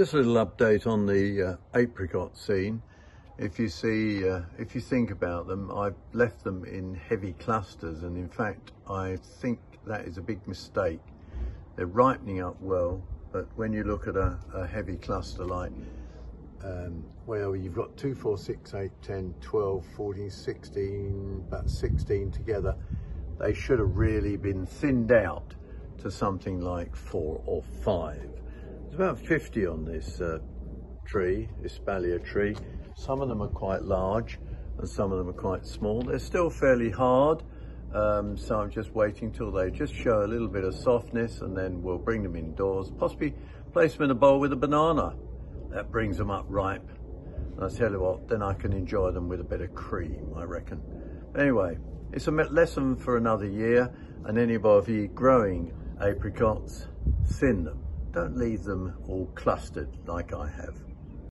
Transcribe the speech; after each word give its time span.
Just 0.00 0.14
a 0.14 0.16
little 0.16 0.46
update 0.46 0.86
on 0.86 1.04
the 1.04 1.42
uh, 1.42 1.78
apricot 1.78 2.34
scene. 2.34 2.80
If 3.36 3.58
you 3.58 3.68
see, 3.68 4.26
uh, 4.26 4.40
if 4.58 4.74
you 4.74 4.80
think 4.80 5.10
about 5.10 5.46
them, 5.46 5.70
I've 5.70 5.94
left 6.14 6.42
them 6.42 6.64
in 6.64 6.94
heavy 6.94 7.34
clusters 7.34 8.02
and 8.02 8.16
in 8.16 8.30
fact 8.30 8.72
I 8.88 9.18
think 9.42 9.58
that 9.84 10.06
is 10.06 10.16
a 10.16 10.22
big 10.22 10.48
mistake. 10.48 11.02
They're 11.76 11.84
ripening 11.84 12.40
up 12.40 12.58
well, 12.62 13.02
but 13.30 13.46
when 13.56 13.74
you 13.74 13.84
look 13.84 14.08
at 14.08 14.16
a, 14.16 14.38
a 14.54 14.66
heavy 14.66 14.96
cluster 14.96 15.44
like, 15.44 15.72
um, 16.64 17.04
well 17.26 17.54
you've 17.54 17.74
got 17.74 17.94
2, 17.98 18.14
4, 18.14 18.38
6, 18.38 18.72
8, 18.72 18.90
10, 19.02 19.34
12, 19.42 19.84
14, 19.84 20.30
16, 20.30 21.44
about 21.46 21.68
16 21.68 22.30
together, 22.30 22.74
they 23.38 23.52
should 23.52 23.78
have 23.78 23.94
really 23.98 24.38
been 24.38 24.64
thinned 24.64 25.12
out 25.12 25.54
to 25.98 26.10
something 26.10 26.58
like 26.62 26.96
4 26.96 27.42
or 27.44 27.62
5 27.84 28.40
there's 28.90 29.00
about 29.00 29.24
50 29.24 29.66
on 29.66 29.84
this 29.84 30.20
uh, 30.20 30.38
tree, 31.06 31.48
espalier 31.62 32.24
tree. 32.24 32.56
Some 32.96 33.20
of 33.20 33.28
them 33.28 33.40
are 33.40 33.48
quite 33.48 33.82
large 33.82 34.40
and 34.78 34.88
some 34.88 35.12
of 35.12 35.18
them 35.18 35.28
are 35.28 35.40
quite 35.40 35.64
small. 35.64 36.02
They're 36.02 36.18
still 36.18 36.50
fairly 36.50 36.90
hard, 36.90 37.44
um, 37.94 38.36
so 38.36 38.56
I'm 38.56 38.70
just 38.70 38.92
waiting 38.92 39.30
till 39.30 39.52
they 39.52 39.70
just 39.70 39.94
show 39.94 40.24
a 40.24 40.26
little 40.26 40.48
bit 40.48 40.64
of 40.64 40.74
softness 40.74 41.40
and 41.40 41.56
then 41.56 41.82
we'll 41.82 41.98
bring 41.98 42.24
them 42.24 42.34
indoors, 42.34 42.90
possibly 42.98 43.32
place 43.72 43.94
them 43.94 44.04
in 44.04 44.10
a 44.10 44.14
bowl 44.14 44.40
with 44.40 44.52
a 44.52 44.56
banana. 44.56 45.14
That 45.70 45.92
brings 45.92 46.16
them 46.16 46.32
up 46.32 46.46
ripe. 46.48 46.90
And 47.56 47.64
I 47.64 47.68
tell 47.68 47.92
you 47.92 48.00
what, 48.00 48.28
then 48.28 48.42
I 48.42 48.54
can 48.54 48.72
enjoy 48.72 49.12
them 49.12 49.28
with 49.28 49.40
a 49.40 49.44
bit 49.44 49.60
of 49.60 49.72
cream, 49.72 50.34
I 50.36 50.42
reckon. 50.42 50.82
Anyway, 51.38 51.78
it's 52.12 52.26
a 52.26 52.32
lesson 52.32 52.96
for 52.96 53.16
another 53.16 53.46
year 53.46 53.94
and 54.24 54.36
anybody 54.36 55.06
growing 55.06 55.72
apricots, 56.00 56.88
thin 57.38 57.62
them. 57.62 57.84
Don't 58.12 58.36
leave 58.36 58.64
them 58.64 58.94
all 59.06 59.28
clustered 59.36 59.88
like 60.06 60.32
I 60.32 60.48
have. 60.48 60.89